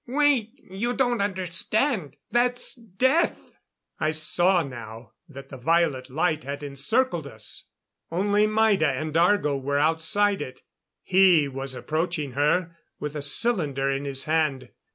[0.07, 0.59] "Wait!
[0.67, 3.59] You don't understand that's death!"
[3.99, 7.65] I saw now that the violet light had encircled us.
[8.11, 10.63] Only Maida and Argo were outside it.
[11.03, 14.69] He was approaching her, with a cylinder in his hand.